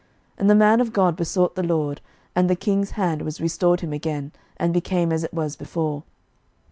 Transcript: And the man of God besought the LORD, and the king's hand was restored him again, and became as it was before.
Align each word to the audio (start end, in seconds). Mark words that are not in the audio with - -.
And 0.35 0.49
the 0.49 0.55
man 0.55 0.81
of 0.81 0.93
God 0.93 1.15
besought 1.15 1.53
the 1.53 1.61
LORD, 1.61 2.01
and 2.35 2.49
the 2.49 2.55
king's 2.55 2.89
hand 2.97 3.21
was 3.21 3.39
restored 3.39 3.81
him 3.81 3.93
again, 3.93 4.31
and 4.57 4.73
became 4.73 5.11
as 5.13 5.23
it 5.23 5.31
was 5.31 5.55
before. 5.55 6.01